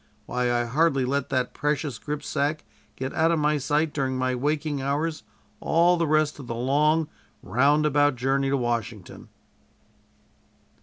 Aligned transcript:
Why, 0.25 0.51
I 0.51 0.63
hardly 0.65 1.05
let 1.05 1.29
that 1.29 1.53
precious 1.53 1.99
gripsack 1.99 2.63
get 2.95 3.13
out 3.13 3.29
of 3.29 3.37
my 3.37 3.59
sight 3.59 3.93
during 3.93 4.17
my 4.17 4.33
waking 4.33 4.81
hours 4.81 5.21
all 5.59 5.95
the 5.95 6.07
rest 6.07 6.39
of 6.39 6.47
the 6.47 6.55
long 6.55 7.07
roundabout 7.43 8.15
journey 8.15 8.49
to 8.49 8.57
Washington." 8.57 9.29